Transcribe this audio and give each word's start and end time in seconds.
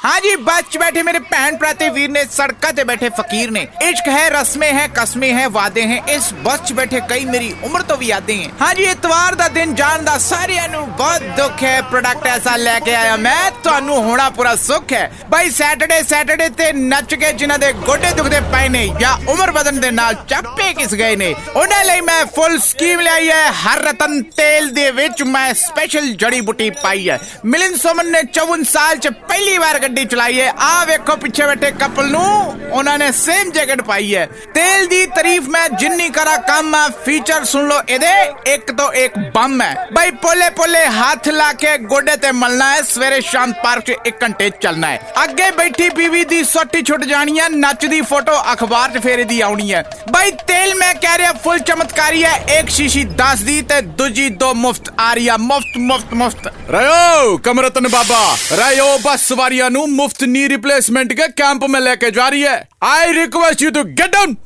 हाँ 0.00 0.18
जी 0.20 0.34
बच 0.38 0.76
बैठे 0.76 1.02
मेरे 1.02 1.18
भैन 1.20 1.56
प्राते 1.58 1.88
वीर 1.90 2.10
ने 2.10 2.24
सड़क 2.26 2.64
ते 2.76 2.82
बैठे 2.84 3.08
फकीर 3.10 3.50
ने 3.50 3.60
इश्क 3.82 4.08
है 4.08 4.28
रस्में 4.30 4.70
हैं 4.72 4.88
कस्में 4.92 5.28
हैं 5.28 5.46
वादे 5.50 5.82
हैं 5.82 5.98
इस 6.08 6.30
बच 6.44 6.70
बैठे 6.72 7.00
कई 7.08 7.24
मेरी 7.26 7.50
उम्र 7.66 7.82
तो 7.82 7.96
भी 7.96 8.10
यादें 8.10 8.34
हैं 8.34 8.50
हाँ 8.60 8.72
जी 8.74 8.84
इतवार 8.86 9.34
ਦਾ 9.36 9.48
ਦਿਨ 9.48 9.74
ਜਾਣ 9.74 10.02
ਦਾ 10.02 10.16
ਸਾਰਿਆਂ 10.18 10.68
ਨੂੰ 10.68 10.86
ਬਹੁਤ 10.92 11.22
ਦੁੱਖ 11.36 11.62
ਹੈ 11.62 11.80
ਪ੍ਰੋਡਕਟ 11.82 12.26
ਐਸਾ 12.26 12.54
ਲੈ 12.56 12.78
ਕੇ 12.80 12.94
ਆਇਆ 12.94 13.16
ਮੈਂ 13.18 13.50
ਤੁਹਾਨੂੰ 13.64 13.96
ਹੋਣਾ 14.02 14.28
ਪੂਰਾ 14.30 14.54
ਸੁੱਖ 14.58 14.92
ਹੈ 14.92 15.10
ਬਾਈ 15.30 15.50
ਸੈਟਰਡੇ 15.50 16.02
ਸੈਟਰਡੇ 16.02 16.48
ਤੇ 16.58 16.70
ਨੱਚ 16.74 17.14
ਕੇ 17.14 17.32
ਜਿਨ੍ਹਾਂ 17.32 17.58
ਦੇ 17.58 17.72
ਗੋਡੇ 17.80 18.12
ਦੁਖਦੇ 18.16 18.40
ਪਏ 18.52 18.68
ਨੇ 18.68 18.86
ਜਾਂ 19.00 19.16
ਉਮਰ 19.28 19.50
ਵਧਣ 19.50 19.80
ਦੇ 19.80 19.90
ਨਾਲ 19.90 20.14
ਚੱਪੇ 20.28 20.72
ਕਿਸ 20.74 20.94
ਗਏ 20.94 21.16
ਨੇ 21.16 21.34
ਉਹਨਾਂ 21.54 21.82
ਲਈ 21.84 22.00
ਮੈਂ 22.02 22.24
ਫੁੱਲ 22.36 22.58
ਸਕੀਮ 22.60 23.00
ਲਿਆਈ 23.00 23.28
ਹੈ 23.30 23.50
ਹਰ 23.64 23.82
ਰਤਨ 23.84 24.22
ਤੇਲ 24.36 24.70
ਦੇ 24.72 24.90
ਵਿੱਚ 24.92 25.22
ਮੈਂ 25.24 25.52
ਸਪੈਸ਼ਲ 25.56 26.08
ਜੜੀ 26.14 26.40
ਬੂਟੀ 26.42 26.70
ਪਾਈ 26.82 27.08
ਹੈ 27.08 27.18
ਮਿਲਿੰਦ 27.46 27.76
ਸੁਮਨ 27.78 28.10
ਨੇ 28.12 28.22
54 28.34 28.64
ਸਾਲ 28.68 28.96
ਚ 28.98 29.14
ਪਹਿਲੀ 29.28 29.58
ਵਾਰ 29.58 29.78
ਗੱਡੀ 29.91 30.05
ਚਲਾਈ 30.05 30.41
ਹੈ। 30.41 30.51
ਆ 30.51 30.85
ਵੇਖੋ 30.85 31.15
ਪਿੱਛੇ 31.15 31.45
ਬੈਠੇ 31.45 31.71
ਕਪਲ 31.71 32.07
ਨੂੰ। 32.07 32.59
ਉਹਨਾਂ 32.71 32.97
ਨੇ 32.97 33.11
ਸੇਮ 33.11 33.51
ਜੈਕਟ 33.51 33.81
ਪਾਈ 33.81 34.15
ਹੈ। 34.15 34.25
ਤੇਲ 34.53 34.87
ਦੀ 34.87 35.05
ਤਾਰੀਫ 35.05 35.47
ਮੈਂ 35.49 35.69
ਜਿੰਨੀ 35.69 36.09
ਕਰਾ, 36.09 36.37
ਕੰਮ 36.37 36.75
ਹੈ 36.75 36.89
ਫੀਚਰ 37.05 37.45
ਸੁਣ 37.45 37.67
ਲਓ 37.67 37.79
ਇਹਦੇ। 37.89 38.53
ਇੱਕ 38.53 38.71
ਤੋਂ 38.71 38.91
ਇੱਕ 38.91 39.13
ਬੰਮ 39.35 39.61
ਹੈ। 39.61 39.87
ਬਈ 39.93 40.11
ਪੋਲੇ 40.11 40.49
ਪੋਲੇ 40.49 40.85
ਹੱਥ 40.87 41.27
ਲਾ 41.27 41.53
ਕੇ 41.53 41.77
ਗੋਡੇ 41.77 42.15
ਤੇ 42.15 42.31
ਮਲਣਾ 42.31 42.71
ਹੈ। 42.73 42.81
ਸਵੇਰੇ 42.81 43.21
ਸ਼ਾਮ 43.21 43.53
ਪਾਰਕ 43.53 43.83
'ਚ 43.83 43.93
1 44.07 44.23
ਘੰਟੇ 44.23 44.49
ਚੱਲਣਾ 44.49 44.87
ਹੈ। 44.87 45.11
ਅੱਗੇ 45.23 45.51
ਬੈਠੀ 45.51 45.89
ਬੀਵੀ 45.89 46.23
ਦੀ 46.25 46.43
ਸੱਟੀ 46.43 46.83
ਛੁੱਟ 46.83 47.03
ਜਾਣੀ 47.03 47.39
ਹੈ। 47.39 47.49
ਨੱਚਦੀ 47.49 48.01
ਫੋਟੋ 48.01 48.31
ਅਖਬਾਰ 48.53 48.89
'ਚ 48.89 49.03
ਫੇਰੇ 49.03 49.23
ਦੀ 49.23 49.41
ਆਉਣੀ 49.41 49.73
ਹੈ। 49.73 49.83
ਬਈ 50.11 50.31
ਤੇਲ 50.31 50.75
ਮੈਂ 50.75 50.93
ਕਹਿ 50.95 51.17
ਰਿਹਾ 51.17 51.33
ਫੁੱਲ 51.33 51.59
ਚਮਤਕਾਰੀ 51.59 52.23
ਹੈ। 52.23 52.43
ਇੱਕ 52.59 52.69
ਸ਼ੀਸ਼ੀ 52.69 53.03
10 53.03 53.41
ਦੀ 53.41 53.61
ਤੇ 53.61 53.81
ਦੂਜੀ 53.81 54.29
ਦੋ 54.29 54.53
ਮੁਫਤ 54.53 54.93
ਆ 54.99 55.13
ਰਹੀ 55.13 55.29
ਹੈ 55.29 55.37
ਮੁਫਤ 55.37 55.77
ਮੁਫਤ 55.77 56.13
ਮੁਫਤ। 56.13 56.53
ਰਾਇਓ 56.71 57.37
ਕਮਰਤਨ 57.37 57.87
ਬਾਬਾ। 57.87 58.37
ਰਾਇਓ 58.57 58.97
ਬਸ 58.97 59.27
ਸਵਾਰੀਆਂ 59.27 59.69
ਨੂੰ। 59.71 59.80
नु 59.80 59.86
मुफ्त 59.92 60.22
नी 60.24 60.46
रिप्लेसमेंट 60.48 61.12
के 61.20 61.28
कैंप 61.40 61.64
में 61.70 61.80
लेके 61.80 62.10
जा 62.10 62.28
रही 62.28 62.42
है 62.42 62.56
I 62.90 63.12
request 63.12 63.62
you 63.62 63.70
to 63.78 63.84
get 64.00 64.12
down 64.16 64.36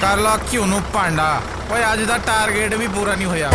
ਕਰ 0.00 0.16
ਲਾ 0.18 0.36
ਕਿਉਂ 0.50 0.66
ਨੂੰ 0.66 0.80
ਭਾਂਡਾ 0.92 1.28
ਓਏ 1.72 1.82
ਅੱਜ 1.92 2.02
ਦਾ 2.04 2.16
ਟਾਰਗੇਟ 2.26 2.74
ਵੀ 2.74 2.86
ਪੂਰਾ 2.96 3.14
ਨਹੀਂ 3.14 3.26
ਹੋਇਆ 3.26 3.50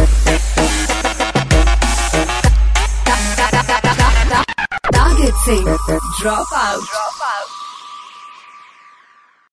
टारगेट 4.94 5.36
से 5.44 5.56
ड्रॉप 6.20 6.54
आउट 6.56 7.15